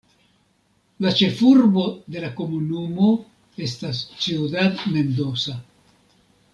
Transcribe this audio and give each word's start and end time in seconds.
La 1.05 1.11
ĉefurbo 1.19 1.83
de 2.15 2.23
la 2.25 2.31
komunumo 2.41 3.11
estas 3.69 4.03
Ciudad 4.27 4.85
Mendoza. 4.97 5.59